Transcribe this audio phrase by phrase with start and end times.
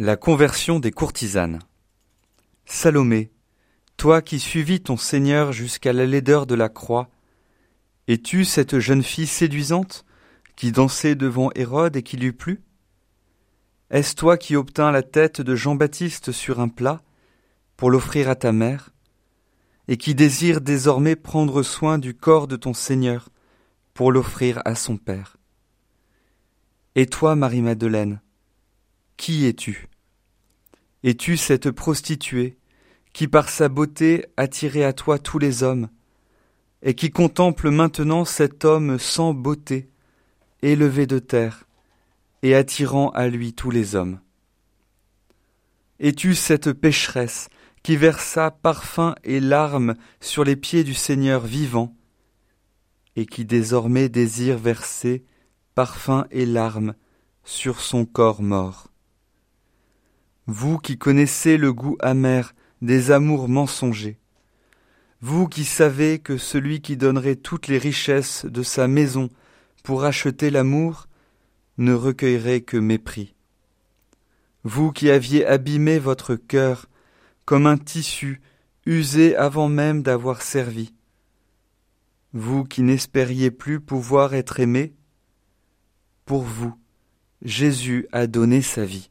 [0.00, 1.60] La conversion des courtisanes.
[2.66, 3.30] Salomé,
[3.96, 7.10] toi qui suivis ton Seigneur jusqu'à la laideur de la croix,
[8.08, 10.04] es-tu cette jeune fille séduisante
[10.56, 12.60] qui dansait devant Hérode et qui lui plut?
[13.90, 17.00] Est-ce toi qui obtins la tête de Jean-Baptiste sur un plat
[17.76, 18.90] pour l'offrir à ta mère,
[19.86, 23.28] et qui désire désormais prendre soin du corps de ton Seigneur
[23.92, 25.36] pour l'offrir à son Père?
[26.96, 28.20] Et toi, Marie-Madeleine,
[29.16, 29.88] qui es-tu?
[31.02, 32.56] Es-tu cette prostituée
[33.12, 35.88] qui par sa beauté attirait à toi tous les hommes,
[36.82, 39.88] et qui contemple maintenant cet homme sans beauté,
[40.62, 41.64] élevé de terre,
[42.42, 44.20] et attirant à lui tous les hommes?
[46.00, 47.48] Es-tu cette pécheresse
[47.82, 51.94] qui versa parfum et larmes sur les pieds du Seigneur vivant,
[53.14, 55.24] et qui désormais désire verser
[55.74, 56.94] parfum et larmes
[57.44, 58.90] sur son corps mort?
[60.46, 64.18] Vous qui connaissez le goût amer des amours mensongers,
[65.20, 69.30] vous qui savez que celui qui donnerait toutes les richesses de sa maison
[69.82, 71.06] pour acheter l'amour
[71.78, 73.34] ne recueillerait que mépris.
[74.64, 76.86] Vous qui aviez abîmé votre cœur
[77.46, 78.42] comme un tissu
[78.84, 80.92] usé avant même d'avoir servi,
[82.34, 84.94] vous qui n'espériez plus pouvoir être aimé,
[86.26, 86.74] pour vous,
[87.42, 89.10] Jésus a donné sa vie.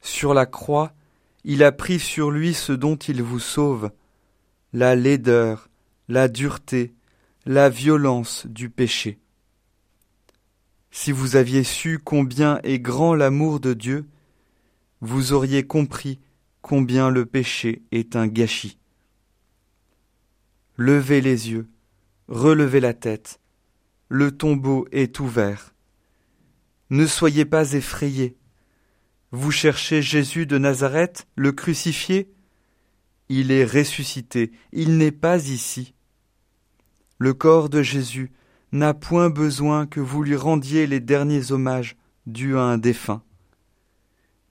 [0.00, 0.92] Sur la croix,
[1.44, 3.90] il a pris sur lui ce dont il vous sauve,
[4.72, 5.68] la laideur,
[6.08, 6.94] la dureté,
[7.46, 9.18] la violence du péché.
[10.90, 14.06] Si vous aviez su combien est grand l'amour de Dieu,
[15.00, 16.18] vous auriez compris
[16.62, 18.78] combien le péché est un gâchis.
[20.76, 21.68] Levez les yeux,
[22.28, 23.40] relevez la tête,
[24.08, 25.74] le tombeau est ouvert.
[26.90, 28.36] Ne soyez pas effrayés,
[29.32, 32.32] vous cherchez Jésus de Nazareth, le crucifié?
[33.28, 35.94] Il est ressuscité, il n'est pas ici.
[37.18, 38.32] Le corps de Jésus
[38.72, 41.96] n'a point besoin que vous lui rendiez les derniers hommages
[42.26, 43.22] dus à un défunt.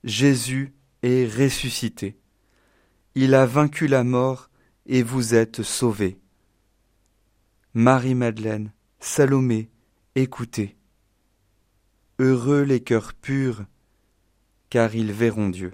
[0.03, 0.73] Jésus
[1.03, 2.17] est ressuscité.
[3.15, 4.49] Il a vaincu la mort
[4.85, 6.19] et vous êtes sauvés.
[7.73, 9.69] Marie-Madeleine, Salomé,
[10.15, 10.77] écoutez.
[12.17, 13.65] Heureux les cœurs purs,
[14.69, 15.73] car ils verront Dieu.